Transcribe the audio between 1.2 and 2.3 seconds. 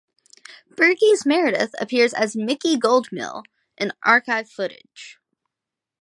Meredith appears